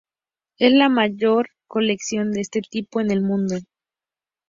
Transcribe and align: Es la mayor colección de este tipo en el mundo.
Es 0.57 0.73
la 0.73 0.89
mayor 0.89 1.51
colección 1.67 2.31
de 2.31 2.41
este 2.41 2.63
tipo 2.67 3.01
en 3.01 3.11
el 3.11 3.21
mundo. 3.21 3.57